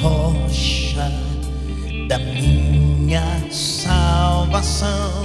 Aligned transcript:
rocha 0.00 1.10
da 2.08 2.18
minha 2.18 3.22
salvação. 3.50 5.24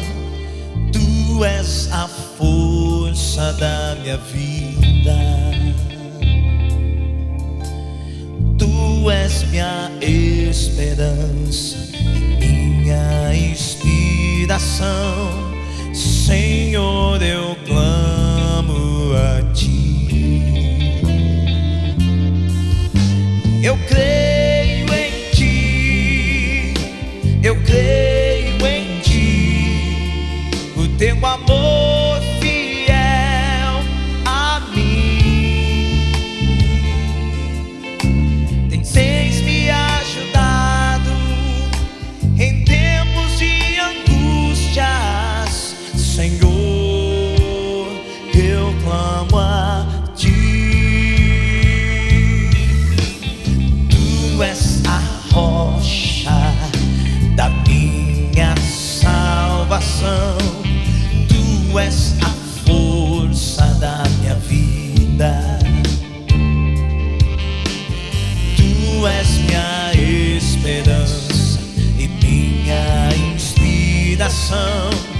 Tu 0.91 1.43
és 1.43 1.89
a 1.91 2.07
força 2.07 3.53
da 3.53 3.95
minha 4.01 4.17
vida. 4.17 5.17
Tu 8.57 9.09
és 9.09 9.43
minha 9.49 9.91
esperança, 10.01 11.77
minha 12.39 13.35
inspiração. 13.35 14.81
Senhor, 15.93 17.21
eu 17.21 17.55
clamo 17.65 17.90
clamo 48.91 49.39
a 49.39 49.85
ti. 50.15 50.35
Tu 53.89 54.43
és 54.43 54.81
a 54.85 54.99
rocha 55.31 56.53
da 57.35 57.49
minha 57.67 58.53
salvação. 58.57 60.37
Tu 61.29 61.79
és 61.79 62.15
a 62.21 62.29
força 62.65 63.65
da 63.79 64.03
minha 64.19 64.35
vida. 64.35 65.59
Tu 68.57 69.07
és 69.07 69.29
minha 69.37 69.91
esperança 70.37 71.59
e 71.97 72.07
minha 72.07 73.09
inspiração. 73.33 75.10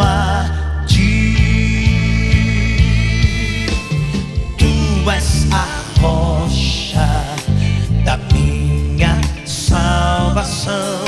Clamo 0.00 0.02
a 0.02 0.84
ti. 0.86 1.34
Tu 4.56 5.10
és 5.10 5.46
a 5.52 5.64
rocha 6.00 7.08
da 8.04 8.18
minha 8.32 9.20
salvação. 9.44 11.04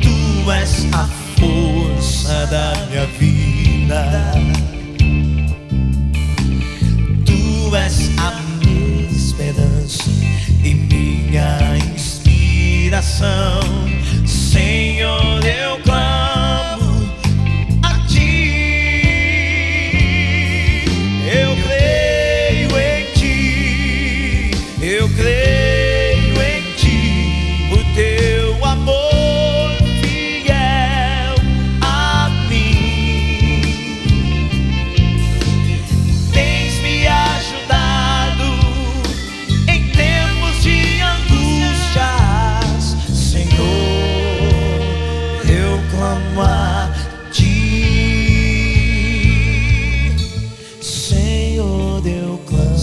Tu 0.00 0.50
és 0.50 0.86
a 0.92 1.08
força 1.38 2.46
da 2.46 2.72
minha 2.88 3.06
vida. 3.18 4.02
Tu 7.24 7.76
és 7.76 8.10
a 8.18 8.30
minha 8.60 9.10
esperança 9.10 10.10
e 10.64 10.74
minha 10.74 11.76
inspiração. 11.94 13.55
Eu 24.88 25.08
creio 25.16 26.40
em 26.40 26.62
ti, 26.76 27.72
o 27.72 27.78
teu 27.96 28.64
amor 28.64 29.72
fiel 30.00 31.34
a 31.80 32.30
mim. 32.48 33.62
Tens 36.32 36.80
me 36.82 37.04
ajudado 37.04 38.44
em 39.66 39.88
tempos 39.90 40.62
de 40.62 41.00
angústias, 41.00 42.94
Senhor. 43.12 43.56
Eu 45.50 45.80
clamo 45.90 46.42
a 46.42 46.94
ti, 47.32 47.42
Senhor, 50.80 52.06
eu 52.06 52.38
clamo. 52.46 52.75